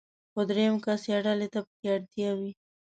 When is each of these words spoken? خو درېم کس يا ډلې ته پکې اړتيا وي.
خو 0.31 0.39
درېم 0.49 0.75
کس 0.85 1.01
يا 1.11 1.17
ډلې 1.25 1.47
ته 1.53 1.59
پکې 1.65 1.87
اړتيا 1.95 2.31
وي. 2.39 2.51